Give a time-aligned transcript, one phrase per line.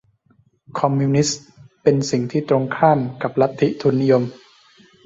[0.79, 1.41] คอมมิวนิสต์
[1.83, 4.23] เป็นสิ่งที่ตรงกันข้ามกับลัทธิทุนนิยม